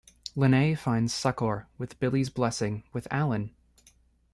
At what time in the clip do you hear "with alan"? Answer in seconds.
2.91-3.53